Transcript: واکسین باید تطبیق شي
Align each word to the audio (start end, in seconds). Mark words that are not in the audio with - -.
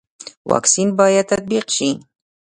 واکسین 0.49 0.89
باید 0.99 1.25
تطبیق 1.31 1.65
شي 1.75 1.89